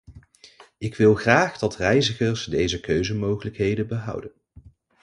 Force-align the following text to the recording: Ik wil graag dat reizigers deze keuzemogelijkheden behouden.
Ik 0.77 0.95
wil 0.95 1.15
graag 1.15 1.57
dat 1.57 1.75
reizigers 1.75 2.45
deze 2.45 2.79
keuzemogelijkheden 2.79 3.87
behouden. 3.87 4.31